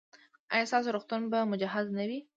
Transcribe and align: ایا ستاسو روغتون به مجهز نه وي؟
ایا 0.53 0.65
ستاسو 0.69 0.89
روغتون 0.95 1.21
به 1.31 1.39
مجهز 1.51 1.87
نه 1.97 2.05
وي؟ 2.09 2.19